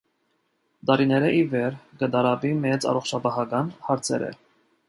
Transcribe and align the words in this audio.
Տարիներէ 0.89 1.29
ի 1.41 1.43
վեր 1.51 1.77
կը 2.01 2.09
տառապի 2.17 2.53
մեծ 2.65 2.91
առողջապահական 2.93 3.73
հարցերէ։ 3.91 4.33